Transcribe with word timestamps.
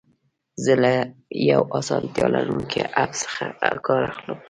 زه 0.63 0.73
له 0.81 0.91
یو 1.51 1.61
اسانتیا 1.77 2.25
لرونکي 2.35 2.81
اپ 3.03 3.11
څخه 3.21 3.43
کار 3.85 4.01
اخلم. 4.11 4.39